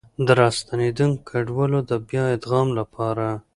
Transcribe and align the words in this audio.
د 0.25 0.27
راستنېدونکو 0.41 1.23
کډوالو 1.29 1.79
د 1.89 1.91
بيا 2.07 2.23
ادغام 2.35 2.67
لپاره 2.79 3.25